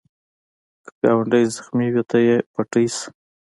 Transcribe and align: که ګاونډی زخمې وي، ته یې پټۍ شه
که 0.83 0.91
ګاونډی 1.01 1.43
زخمې 1.55 1.87
وي، 1.93 2.03
ته 2.09 2.17
یې 2.27 2.35
پټۍ 2.53 2.85
شه 2.95 3.07